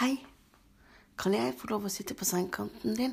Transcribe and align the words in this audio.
Hei, 0.00 0.14
kan 1.20 1.34
jeg 1.36 1.52
få 1.60 1.68
lov 1.68 1.82
å 1.84 1.90
sitte 1.92 2.14
på 2.16 2.24
sengekanten 2.24 2.94
din? 2.96 3.12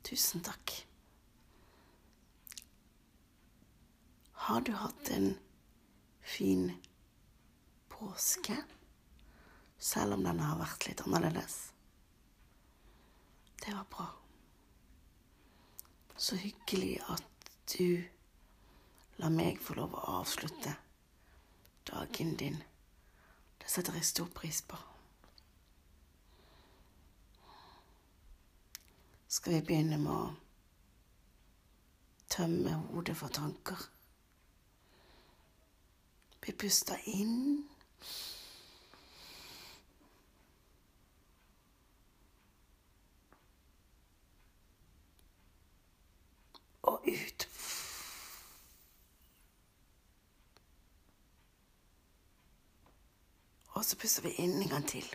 Tusen 0.00 0.40
takk. 0.40 0.72
Har 4.46 4.64
du 4.64 4.70
hatt 4.72 5.10
en 5.12 5.34
fin 6.24 6.70
påske, 7.92 8.56
selv 9.76 10.16
om 10.16 10.24
den 10.24 10.40
har 10.40 10.56
vært 10.62 10.86
litt 10.88 11.02
annerledes? 11.04 11.56
Det 13.60 13.74
var 13.74 13.84
bra. 13.92 14.06
Så 16.16 16.38
hyggelig 16.40 16.94
at 17.12 17.52
du 17.74 18.00
la 19.20 19.28
meg 19.28 19.60
få 19.60 19.76
lov 19.82 20.00
å 20.00 20.06
avslutte 20.22 20.72
dagen 21.92 22.32
din. 22.40 22.58
Det 23.60 23.68
setter 23.68 24.00
jeg 24.00 24.08
stor 24.14 24.32
pris 24.32 24.62
på. 24.64 24.80
Skal 29.32 29.52
vi 29.52 29.60
begynne 29.64 29.96
med 29.96 30.12
å 30.12 30.24
tømme 32.28 32.74
hodet 32.90 33.14
for 33.16 33.32
tanker? 33.32 33.78
Vi 36.44 36.52
puster 36.52 37.00
inn. 37.08 37.62
Og 46.92 47.08
ut. 47.08 47.48
Og 53.72 53.80
så 53.80 53.96
puster 53.96 54.28
vi 54.28 54.36
inn 54.44 54.58
en 54.60 54.74
gang 54.76 54.84
til. 54.92 55.08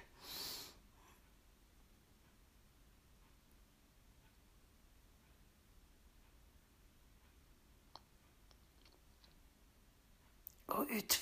Ut. 10.90 11.22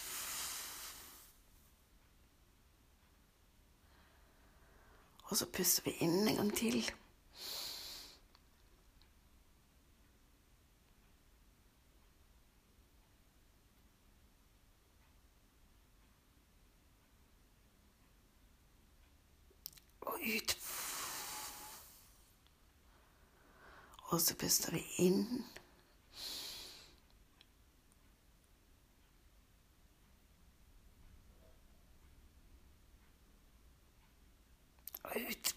Og 5.23 5.37
så 5.37 5.45
puster 5.45 5.83
vi 5.83 5.91
inn 6.05 6.27
en 6.27 6.35
gang 6.35 6.51
til. 6.57 6.91
Og 20.01 20.19
ut. 20.35 20.57
Og 24.05 24.21
så 24.21 24.37
puster 24.37 24.71
vi 24.71 24.85
inn. 24.97 25.45
Ut. 35.19 35.55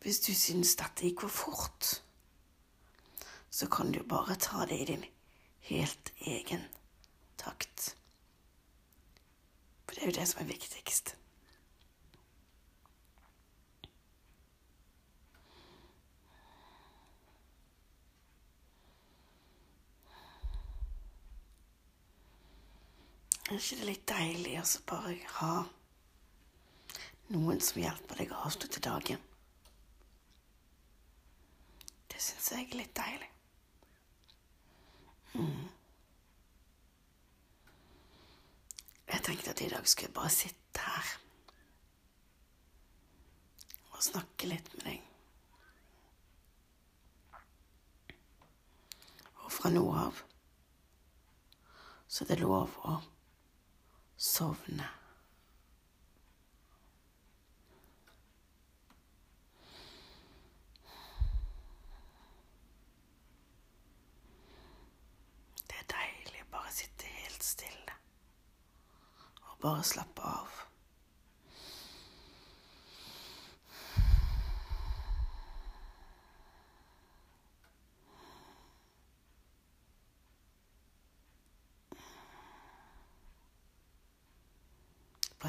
Hvis 0.00 0.20
du 0.24 0.32
syns 0.34 0.74
dette 0.80 1.04
gikk 1.04 1.26
for 1.26 1.28
fort, 1.28 1.90
så 3.50 3.68
kan 3.68 3.92
du 3.92 4.02
bare 4.02 4.36
ta 4.40 4.64
det 4.66 4.80
i 4.80 4.88
din 4.88 5.04
helt 5.68 6.12
egen 6.20 6.64
takt. 7.38 7.94
For 9.84 9.94
det 9.94 10.02
er 10.02 10.12
jo 10.12 10.18
det 10.20 10.28
som 10.28 10.42
er 10.42 10.52
viktigst. 10.52 11.16
Er 23.50 23.56
ikke 23.58 23.76
det 23.80 23.86
litt 23.88 24.02
deilig 24.06 24.52
å 24.60 24.64
bare 24.86 25.14
ha 25.40 25.54
noen 27.34 27.58
som 27.66 27.80
hjelper 27.82 28.20
deg 28.22 28.30
å 28.30 28.44
avslutte 28.46 28.82
dagen? 28.84 29.18
Det 32.06 32.22
syns 32.22 32.46
jeg 32.54 32.68
er 32.68 32.78
litt 32.78 32.94
deilig. 32.94 33.32
Mm. 35.34 35.66
Jeg 39.10 39.26
tenkte 39.26 39.50
at 39.56 39.66
i 39.66 39.70
dag 39.74 39.90
skulle 39.90 40.12
jeg 40.12 40.18
bare 40.22 40.34
sitte 40.38 40.86
her 40.86 41.12
og 43.90 44.02
snakke 44.12 44.54
litt 44.54 44.74
med 44.78 44.92
deg. 44.92 45.06
Og 49.42 49.54
fra 49.58 49.74
nå 49.74 49.88
av 50.06 50.28
så 52.06 52.22
er 52.22 52.36
det 52.36 52.44
lov 52.46 52.78
å 52.86 53.00
sovne. 54.20 54.88
Det 65.64 65.78
er 65.78 65.88
deilig 65.94 66.44
å 66.44 66.50
bare 66.52 66.74
sitte 66.74 67.08
helt 67.22 67.46
stille 67.46 67.96
og 69.48 69.56
bare 69.64 69.86
slappe 69.88 70.34
av. 70.36 70.60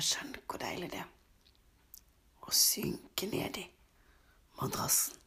Bare 0.02 0.10
kjenn 0.10 0.38
hvor 0.50 0.58
deilig 0.58 0.88
det 0.90 0.98
er 0.98 1.10
å 2.50 2.52
synke 2.58 3.28
ned 3.30 3.58
i 3.62 3.66
madrassen. 4.58 5.20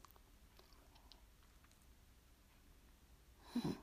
Mm. 3.54 3.76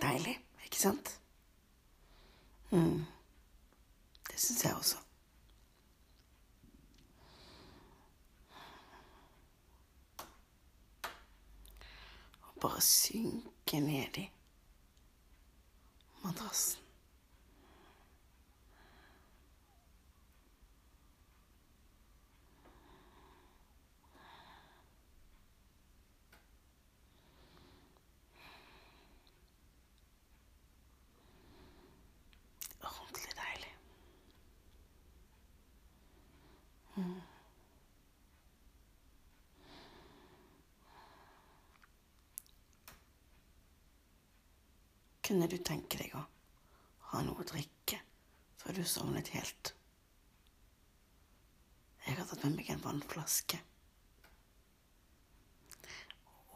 Deilig, 0.00 0.32
ikke 0.64 0.80
sant? 0.80 1.10
Mm. 2.70 3.04
Det 4.30 4.40
syns 4.40 4.64
jeg 4.64 4.78
også. 4.78 5.02
Og 12.40 12.56
bare 12.64 12.80
synke 12.88 13.84
ned 13.84 14.22
i 14.24 14.26
madrassen. 16.26 16.80
Ordentlig 32.82 33.34
deilig. 33.34 33.74
Mm. 36.96 37.22
Kunne 45.36 45.52
du 45.52 45.58
tenke 45.60 45.98
deg 46.00 46.14
å 46.16 46.20
ha 47.10 47.18
noe 47.20 47.42
å 47.42 47.44
drikke 47.44 47.98
før 48.56 48.78
du 48.78 48.86
sovnet 48.88 49.28
helt? 49.34 49.74
Jeg 52.06 52.16
har 52.16 52.24
tatt 52.30 52.46
med 52.46 52.54
meg 52.56 52.70
en 52.72 52.80
vannflaske. 52.80 53.58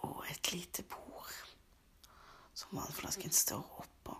og 0.00 0.24
et 0.32 0.48
lite 0.54 0.86
bord 0.88 1.36
som 2.56 2.80
vannflasken 2.80 3.36
står 3.36 3.68
oppå. 3.84 4.16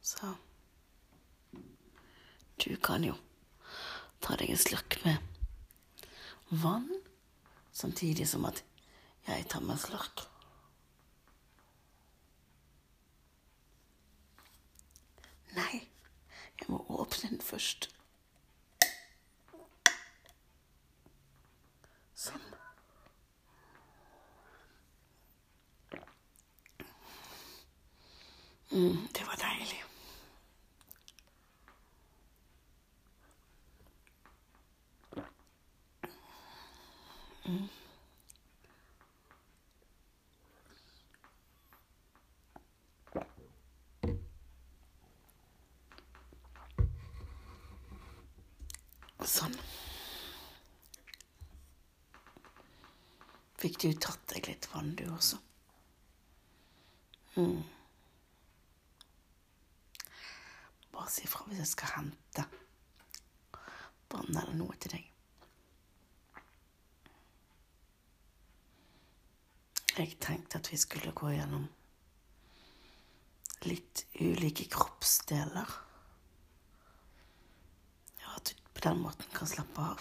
Så 0.00 0.32
du 2.64 2.72
kan 2.80 3.04
jo 3.04 3.20
ta 4.24 4.40
deg 4.40 4.56
en 4.56 4.64
slurk 4.64 5.02
med 5.04 5.20
vann, 6.64 6.88
samtidig 7.76 8.32
som 8.32 8.48
at 8.48 8.64
jeg 9.28 9.50
tar 9.52 9.60
meg 9.60 9.76
en 9.76 9.86
slurk. 9.90 10.30
Nei, 15.54 15.88
jeg 16.60 16.68
må 16.68 16.84
åpne 16.88 17.30
den 17.30 17.40
først. 17.40 17.90
Sånn. 22.14 22.48
Mm, 28.72 29.08
det 29.12 29.26
var 29.28 29.36
deilig. 29.42 29.82
Mm. 37.44 37.81
Sånn. 49.28 49.54
Fikk 53.62 53.78
du 53.84 53.92
tatt 53.94 54.24
deg 54.32 54.48
litt 54.50 54.66
vann, 54.72 54.94
du 54.98 55.04
også? 55.14 55.38
Mm. 57.38 57.62
Bare 60.92 61.10
si 61.12 61.22
ifra 61.28 61.46
hvis 61.46 61.62
jeg 61.62 61.70
skal 61.70 61.94
hente 62.00 62.44
vann 64.12 64.34
eller 64.34 64.58
noe 64.58 64.74
til 64.82 64.96
deg. 64.96 65.06
Jeg 69.92 70.18
tenkte 70.24 70.58
at 70.58 70.72
vi 70.72 70.80
skulle 70.80 71.14
gå 71.14 71.30
gjennom 71.34 71.68
litt 73.68 74.06
ulike 74.18 74.66
kroppsdeler. 74.72 75.68
På 78.82 78.88
den 78.88 78.98
måten 78.98 79.26
kan 79.32 79.48
slappe 79.48 79.80
av. 79.80 80.00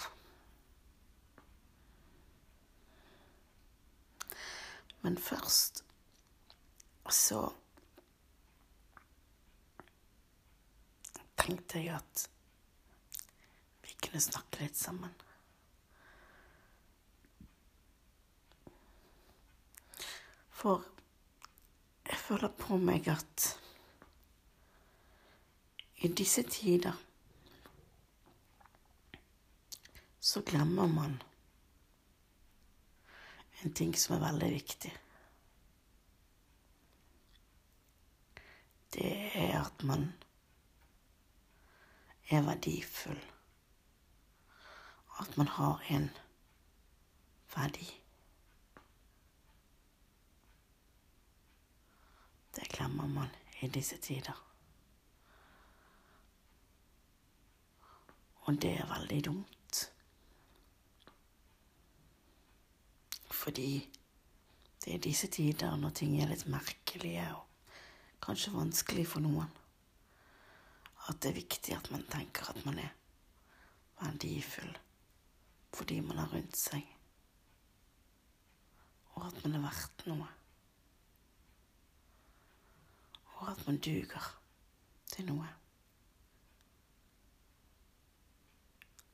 Men 5.02 5.18
først 5.18 5.84
så 7.10 7.44
tenkte 11.38 11.84
jeg 11.84 11.94
at 12.00 12.24
vi 13.86 13.94
kunne 14.02 14.24
snakke 14.26 14.64
litt 14.64 14.82
sammen. 14.82 15.14
For 20.50 20.82
jeg 22.10 22.18
føler 22.26 22.58
på 22.66 22.82
meg 22.82 23.14
at 23.14 23.48
i 26.02 26.10
disse 26.10 26.50
tider 26.50 26.98
så 30.22 30.42
glemmer 30.42 30.88
man 30.88 31.24
en 33.62 33.74
ting 33.74 33.96
som 33.98 34.16
er 34.16 34.20
veldig 34.22 34.50
viktig. 34.54 34.92
Det 38.94 39.14
er 39.40 39.56
at 39.64 39.84
man 39.84 40.12
er 42.30 42.46
verdifull. 42.46 43.22
At 45.22 45.38
man 45.38 45.48
har 45.48 45.82
en 45.90 46.10
verdi. 47.56 47.88
Det 52.56 52.70
glemmer 52.70 53.08
man 53.08 53.34
i 53.62 53.68
disse 53.68 53.98
tider. 53.98 54.38
Og 58.46 58.62
det 58.62 58.76
er 58.78 58.94
veldig 58.94 59.26
dumt. 59.26 59.61
Fordi 63.42 63.90
det 64.86 64.94
er 64.94 65.02
disse 65.02 65.28
tider 65.34 65.76
når 65.82 65.96
ting 65.98 66.20
er 66.22 66.30
litt 66.30 66.46
merkelige 66.50 67.26
og 67.34 67.48
kanskje 68.22 68.54
vanskelig 68.54 69.08
for 69.10 69.26
noen, 69.26 69.50
at 71.10 71.18
det 71.22 71.32
er 71.32 71.40
viktig 71.40 71.74
at 71.74 71.90
man 71.94 72.06
tenker 72.12 72.52
at 72.54 72.62
man 72.68 72.78
er 72.84 72.94
verdifull 74.02 74.78
fordi 75.74 76.00
man 76.04 76.18
har 76.18 76.28
rundt 76.34 76.58
seg, 76.58 76.84
og 79.16 79.28
at 79.28 79.38
man 79.44 79.56
er 79.56 79.64
verdt 79.64 80.04
noe. 80.10 80.28
Og 83.38 83.52
at 83.54 83.64
man 83.68 83.80
duger 83.80 84.28
til 85.14 85.26
noe. 85.32 85.48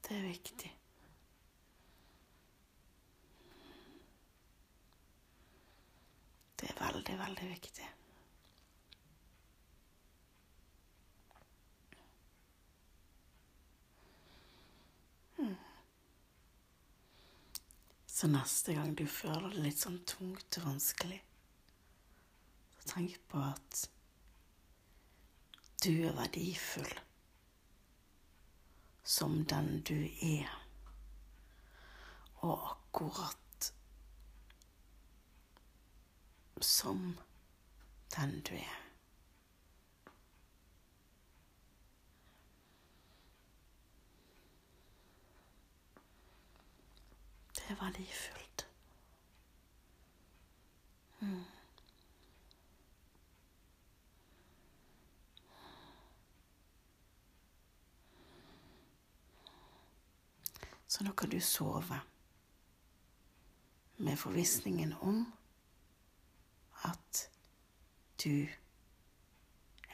Det 0.08 0.18
er 0.18 0.28
viktig. 0.28 0.74
Det 6.58 6.70
er 6.72 6.82
veldig, 6.98 7.18
veldig 7.20 7.50
viktig. 7.50 7.88
Hmm. 15.36 15.56
Så 18.06 18.28
neste 18.28 18.74
gang 18.74 18.96
du 18.98 19.06
føler 19.06 19.54
det 19.54 19.66
litt 19.68 19.84
sånn 19.84 20.00
tungt 20.10 20.58
og 20.58 20.70
vanskelig, 20.72 21.22
så 22.80 22.96
tenk 22.96 23.20
på 23.30 23.44
at 23.46 23.84
du 25.86 25.92
er 26.08 26.18
verdifull 26.18 26.96
som 29.08 29.44
den 29.46 29.84
du 29.86 30.00
er, 30.26 30.50
og 32.42 32.72
akkurat 32.74 33.47
som 36.62 37.20
den 38.16 38.42
du 38.42 38.54
er. 38.54 38.84
Det 47.56 47.64
er 47.70 47.76
verdifullt. 47.76 48.68
Mm. 51.20 51.44
Så 60.88 61.04
nå 61.04 61.12
kan 61.12 61.30
du 61.30 61.40
sove 61.42 62.00
med 63.98 64.18
forvissningen 64.18 64.94
om 64.94 65.37
at 66.88 67.30
du 68.24 68.48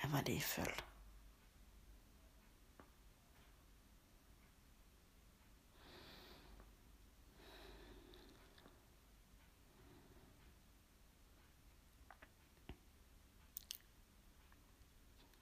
er 0.02 0.08
verdifull. 0.08 0.74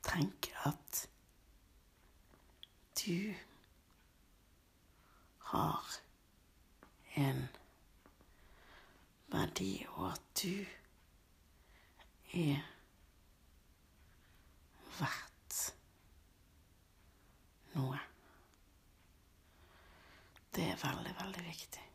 Tenk 0.04 0.52
at 0.66 1.10
du 3.00 3.34
har 5.40 5.86
en 7.16 7.48
verdi, 9.28 9.86
og 9.88 10.12
at 10.12 10.22
du 10.44 10.66
er 12.34 12.64
verdt 15.00 15.76
noe. 17.76 18.00
Det 20.56 20.68
er 20.72 20.80
veldig, 20.84 21.16
veldig 21.20 21.46
viktig. 21.48 21.88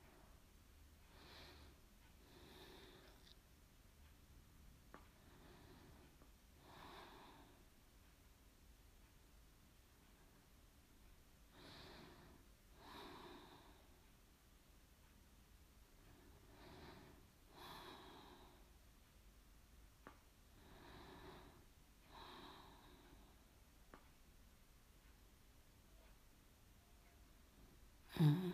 Mm. 28.21 28.53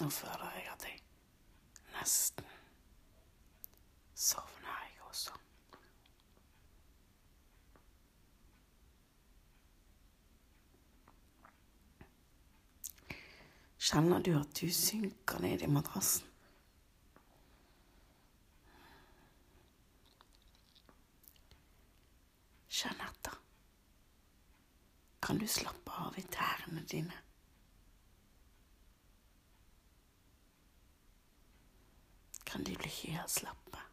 Nå 0.00 0.10
føler 0.10 0.50
jeg 0.54 0.68
at 0.72 0.84
jeg 0.84 1.00
nesten 1.96 2.44
sovner, 4.14 4.78
jeg 4.84 5.02
også. 5.08 5.32
Kjenner 13.80 14.22
du 14.22 14.36
at 14.38 14.54
du 14.60 14.70
synker 14.70 15.42
ned 15.42 15.66
i 15.66 15.66
madrassen? 15.66 16.35
Kjenn 22.76 23.00
etter. 23.00 23.38
Kan 25.24 25.38
du 25.40 25.46
slappe 25.48 25.94
av 26.02 26.18
i 26.20 26.24
tærne 26.28 26.82
dine? 26.90 27.22
Kan 32.44 32.68
de 32.68 32.76
bli 32.76 32.92
helt 32.98 33.32
slappe? 33.32 33.85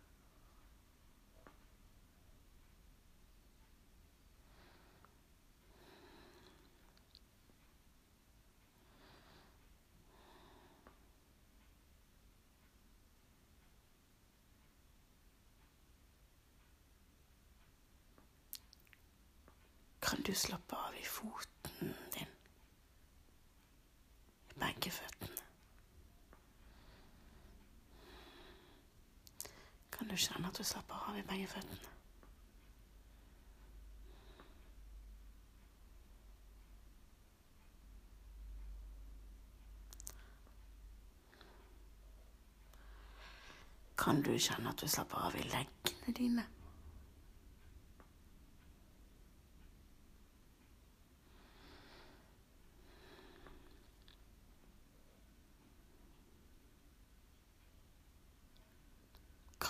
Kan 20.13 20.21
du 20.21 20.35
slappe 20.35 20.75
av 20.75 20.95
i 20.95 21.03
foten 21.03 21.93
din? 22.13 22.27
I 24.49 24.59
begge 24.59 24.91
føttene? 24.91 25.41
Kan 29.91 30.07
du 30.07 30.13
kjenne 30.13 30.51
at 30.53 30.61
du 30.61 30.63
slapper 30.63 31.09
av 31.09 31.17
i 31.17 31.25
begge 31.31 31.49
føttene? 31.55 31.89
Kan 43.97 44.21
du 44.21 44.35
kjenne 44.37 44.69
at 44.69 44.77
du 44.77 44.85
slapper 44.87 45.25
av 45.25 45.41
i 45.41 45.47
leggene 45.49 46.21
dine? 46.21 46.45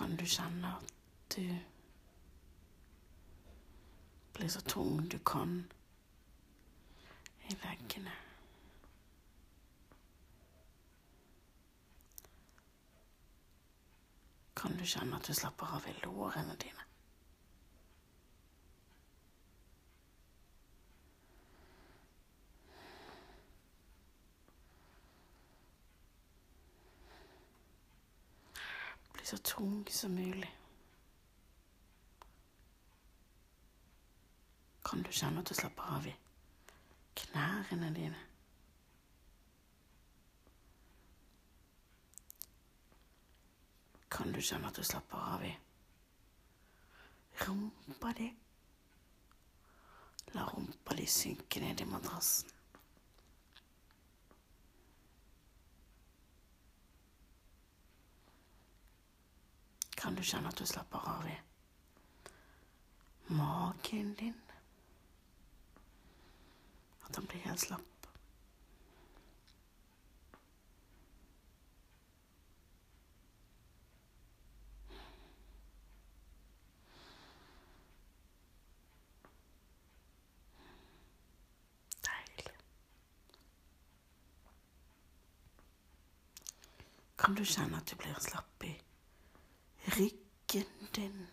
Kan 0.04 0.18
du 0.18 0.26
kjenne 0.26 0.68
at 0.68 0.90
du 1.36 1.60
blir 4.34 4.50
så 4.52 4.62
tung 4.62 4.98
du 5.12 5.16
kan 5.20 5.72
i 7.48 7.56
veggene. 7.62 8.12
Kan 14.56 14.76
du 14.78 14.84
kjenne 14.84 15.16
at 15.16 15.28
du 15.28 15.34
slapper 15.34 15.72
av 15.80 15.88
i 15.88 15.96
lårene 16.04 16.60
dine? 16.60 16.84
Bli 29.14 29.26
så 29.26 29.38
tung 29.54 29.86
som 29.90 30.12
mulig. 30.12 30.60
Kan 34.86 35.04
du 35.04 35.12
kjenne 35.12 35.42
at 35.42 35.50
du 35.50 35.54
slapper 35.54 35.90
av 35.96 36.08
i 36.08 36.14
knærne 37.16 37.90
dine? 37.94 38.22
Kan 44.10 44.34
du 44.34 44.42
kjenne 44.42 44.70
at 44.70 44.78
du 44.78 44.84
slapper 44.86 45.30
av 45.36 45.46
i 45.46 45.54
rumpa 47.46 48.14
di? 48.18 48.32
La 50.34 50.50
rumpa 50.50 50.98
di 50.98 51.06
synke 51.06 51.62
ned 51.62 51.82
i 51.82 51.90
madrassen. 51.90 52.50
Kan 60.04 60.16
du 60.16 60.24
kjenne 60.24 60.50
at 60.52 60.60
du 60.60 60.66
slapper 60.68 61.00
av 61.08 61.28
i 61.32 61.36
magen 63.32 64.10
din? 64.20 64.36
At 67.08 67.16
han 67.16 67.26
blir 67.26 67.40
helt 67.48 67.60
slapp. 67.60 67.88
Kan 87.18 87.36
du 87.40 87.46
kjenne 87.48 87.78
at 87.80 87.88
du 87.88 87.96
blir 87.96 88.20
slapp 88.20 88.64
i 88.68 88.74
ryggen 89.98 90.66
din? 90.96 91.28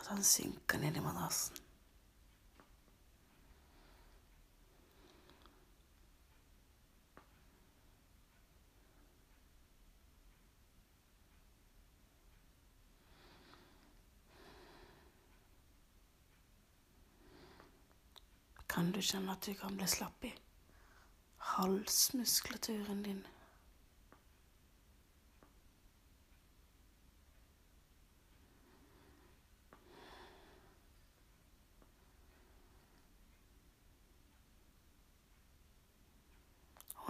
At 0.00 0.06
han 0.06 0.24
synker 0.24 0.78
ned 0.78 0.96
i 0.96 1.00
madrassen. 1.00 1.56
Kan 18.68 18.90
du 18.92 18.98
kjenne 19.00 19.32
at 19.32 19.46
du 19.46 19.54
kan 19.54 19.76
bli 19.78 19.86
slapp 19.86 20.24
i 20.26 20.32
halsmuskulaturen 21.54 23.02
din? 23.06 23.22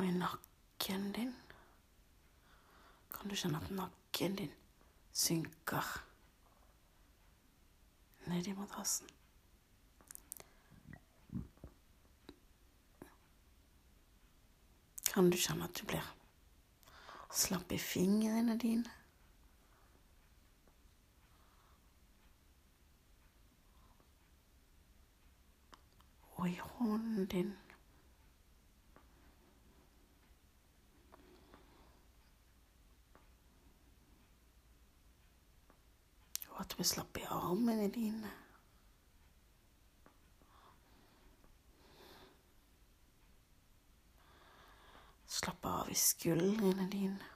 I 0.04 0.10
nakken 0.12 1.12
din 1.12 1.32
kan 3.12 3.28
du 3.28 3.34
kjenne 3.34 3.56
at 3.56 3.70
nakken 3.70 4.36
din 4.36 4.52
synker 5.12 5.86
ned 8.26 8.46
i 8.46 8.52
madrassen. 8.52 9.08
Kan 15.08 15.30
du 15.30 15.38
kjenne 15.40 15.64
at 15.64 15.80
du 15.80 15.86
blir 15.88 16.12
slapp 17.32 17.72
i 17.72 17.80
fingrene 17.80 18.58
dine? 18.60 18.92
Og 26.36 26.48
i 26.50 26.58
hånden 26.60 27.26
din. 27.26 27.54
At 36.64 36.78
vi 36.78 36.84
slapp 36.84 37.18
i 37.20 37.26
armene 37.28 37.90
dine. 37.92 38.30
Slapp 45.26 45.66
av 45.68 45.90
i 45.92 45.94
skuldrene 45.98 46.86
dine. 46.88 47.28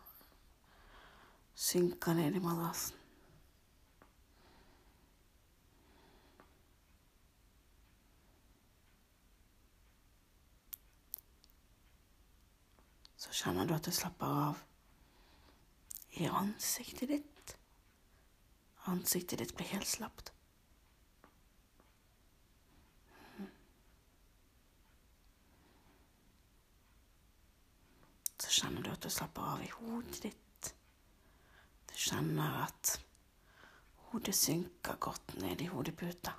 Synka 1.55 2.15
ned 2.17 2.39
i 2.39 2.41
madrassen. 2.41 2.97
Så 13.19 13.35
kjenner 13.43 13.69
du 13.69 13.77
at 13.77 13.85
det 13.85 13.93
slapper 13.93 14.39
av 14.49 14.63
i 16.17 16.31
ansiktet 16.33 17.13
ditt. 17.13 17.38
Ansiktet 18.89 19.39
ditt 19.39 19.57
blir 19.57 19.67
helt 19.67 19.87
slapt. 19.87 20.33
Mm. 23.37 23.51
Så 28.39 28.55
kjenner 28.61 28.83
du 28.83 28.91
at 28.95 29.05
du 29.05 29.11
slapper 29.13 29.53
av 29.53 29.63
i 29.65 29.69
hodet 29.75 30.23
ditt. 30.25 30.73
Du 31.91 31.95
kjenner 32.09 32.63
at 32.65 32.95
hodet 34.09 34.35
synker 34.35 34.97
godt 34.97 35.37
ned 35.43 35.61
i 35.61 35.69
hodeputa. 35.69 36.33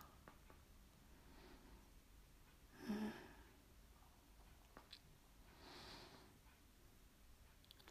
Mm. 2.87 3.11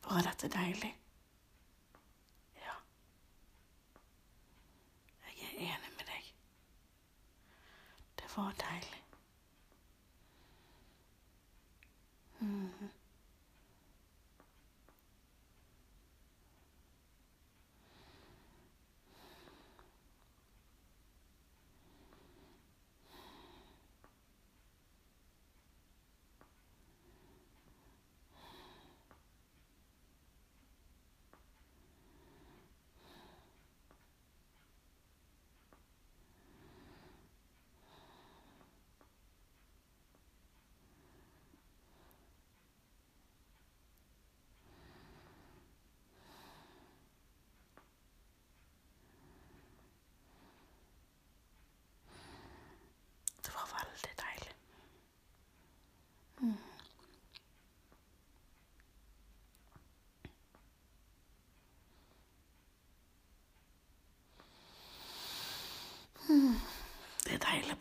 Var 0.08 0.26
dette 0.26 0.50
deilig? 0.50 0.96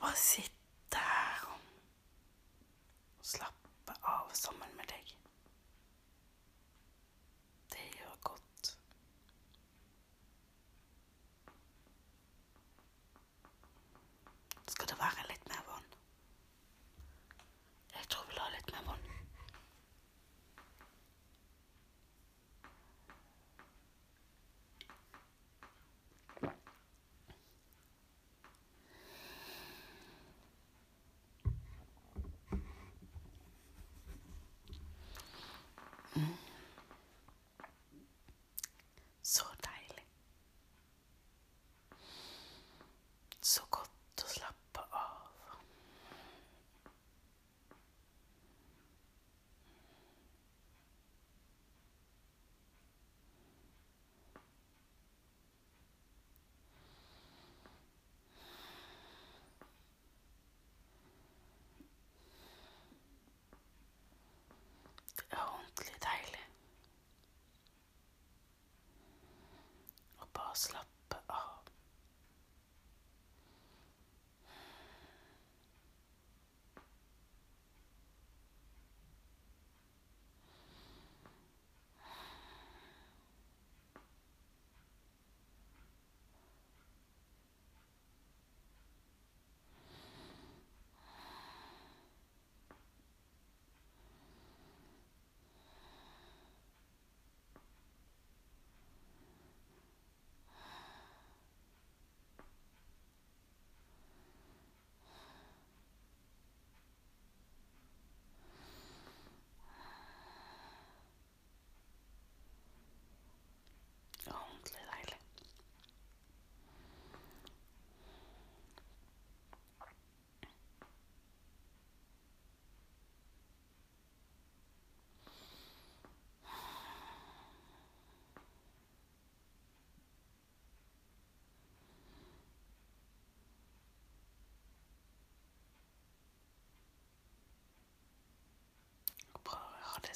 bare 0.07 0.15
sitte 0.15 0.97
her 0.97 1.47
og 1.51 3.25
slappe 3.27 3.95
av 4.07 4.29
sammen 4.33 4.76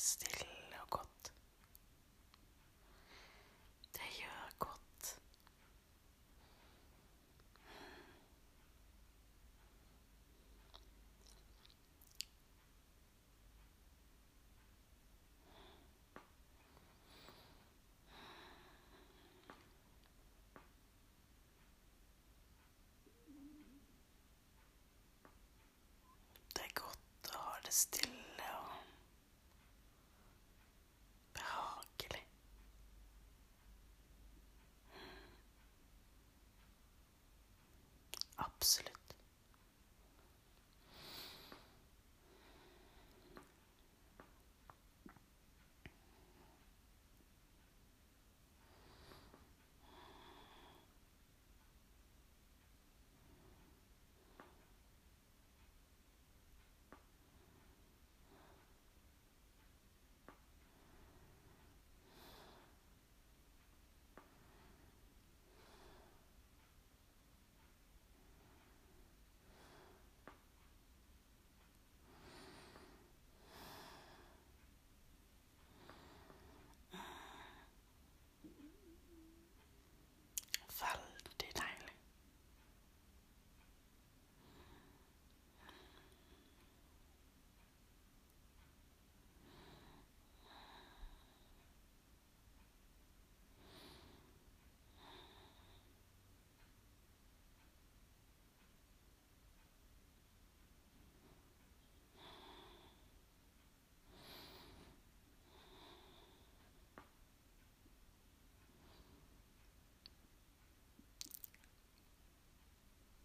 stille. 0.02 0.51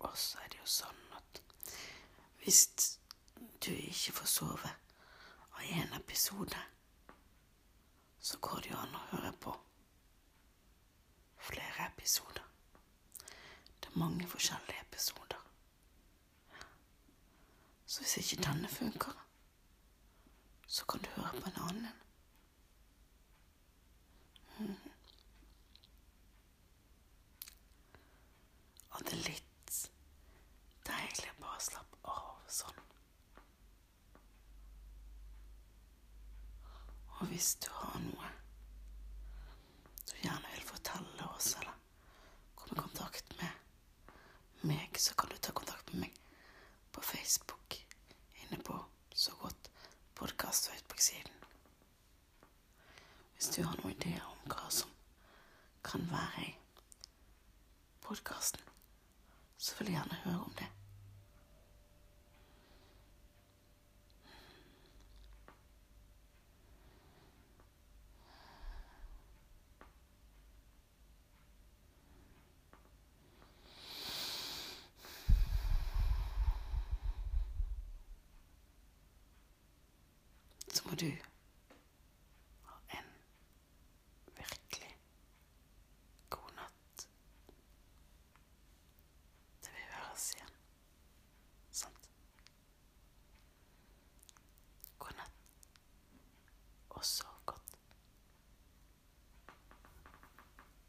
Og 0.07 0.19
så 0.19 0.39
er 0.45 0.49
det 0.53 0.59
jo 0.63 0.69
sånn 0.71 1.03
at 1.19 1.41
hvis 2.43 2.61
du 3.65 3.73
ikke 3.73 4.15
får 4.21 4.29
sove 4.31 4.71
av 5.57 5.63
én 5.67 5.95
episode, 5.99 6.63
så 8.21 8.39
går 8.43 8.63
det 8.63 8.71
jo 8.71 8.79
an 8.79 8.95
å 8.95 9.05
høre 9.11 9.33
på 9.43 9.55
flere 11.49 11.89
episoder. 11.91 12.43
Det 13.81 13.91
er 13.91 13.99
mange 14.03 14.27
forskjellige 14.31 14.87
episoder. 14.89 15.43
Så 17.87 18.03
hvis 18.03 18.17
ikke 18.23 18.43
denne 18.47 18.69
funker, 18.69 19.15
så 20.67 20.85
kan 20.91 21.03
du 21.03 21.11
høre 21.15 21.41
på 21.41 21.51
en 21.51 21.63
annen. 21.69 22.03
Mhm. 24.59 24.93
Og 28.91 29.01
det 29.05 29.13
er 29.13 29.25
litt 29.29 29.79
deilig 30.89 31.31
å 31.35 31.41
bare 31.43 31.61
slappe 31.61 31.99
av 32.13 32.45
sånn. 32.49 32.79
Og 37.21 37.26
hvis 37.37 37.57
du 37.61 37.67
har 37.69 37.99
noe 38.01 38.29
du 40.09 40.13
gjerne 40.23 40.53
vil 40.55 40.63
fortelle 40.65 41.27
oss, 41.35 41.51
eller 41.59 41.75
komme 42.57 42.79
i 42.79 42.81
kontakt 42.81 43.35
med 43.37 44.63
meg, 44.71 44.97
så 44.97 45.13
kan 45.21 45.29
du 45.29 45.37
ta 45.37 45.53
kontakt 45.53 45.93
med 45.93 46.07
meg 46.07 46.17
på 46.97 47.05
Facebook 47.05 47.77
inne 48.41 48.63
på 48.65 48.79
Så 49.17 49.35
godt 49.41 49.69
podkast 50.15 50.69
Facebook-siden. 50.69 51.45
Hvis 53.35 53.53
du 53.57 53.63
har 53.65 53.77
noen 53.83 53.95
ideer 53.97 54.25
om 54.29 54.49
hva 54.49 54.69
som 54.73 54.93
kan 55.85 56.09
være 56.11 56.49
i 56.49 56.51
podkasten, 58.05 58.65
så 59.59 59.77
vil 59.79 59.93
jeg 59.93 60.01
gjerne 60.01 60.25
høre 60.25 60.43
om 60.49 60.57
det. 60.61 60.76